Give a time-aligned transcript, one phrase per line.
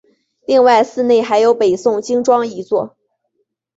[0.47, 2.97] 另外寺内还有北宋经幢一座。